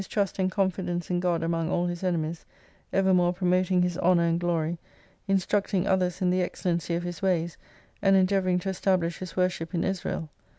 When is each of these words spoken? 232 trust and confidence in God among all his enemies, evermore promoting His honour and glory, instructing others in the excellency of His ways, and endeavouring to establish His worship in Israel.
232 0.03 0.13
trust 0.25 0.39
and 0.39 0.51
confidence 0.51 1.11
in 1.11 1.19
God 1.19 1.43
among 1.43 1.69
all 1.69 1.85
his 1.85 2.03
enemies, 2.03 2.43
evermore 2.91 3.33
promoting 3.33 3.83
His 3.83 3.99
honour 3.99 4.23
and 4.25 4.39
glory, 4.39 4.79
instructing 5.27 5.85
others 5.85 6.23
in 6.23 6.31
the 6.31 6.41
excellency 6.41 6.95
of 6.95 7.03
His 7.03 7.21
ways, 7.21 7.55
and 8.01 8.15
endeavouring 8.15 8.57
to 8.61 8.69
establish 8.69 9.19
His 9.19 9.37
worship 9.37 9.75
in 9.75 9.83
Israel. 9.83 10.29